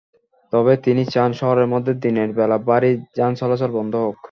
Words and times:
তবে 0.53 0.73
তিনি 0.85 1.03
চান, 1.13 1.29
শহরের 1.33 1.67
মধ্যে 1.67 1.93
দিনের 2.03 2.29
বেলা 2.37 2.57
ভারী 2.65 2.91
যান 3.17 3.31
চলাচল 3.35 3.71
বন্ধ 3.77 3.93
হোক। 4.03 4.15